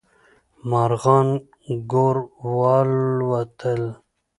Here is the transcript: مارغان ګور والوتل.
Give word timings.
مارغان 0.69 1.27
ګور 1.91 2.17
والوتل. 2.57 3.81